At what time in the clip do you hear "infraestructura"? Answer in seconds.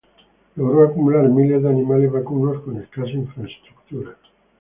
3.11-4.15